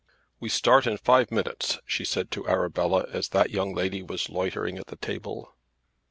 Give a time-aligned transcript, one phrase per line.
[0.39, 4.79] "We start in five minutes," she said to Arabella as that young lady was loitering
[4.79, 5.53] at the table.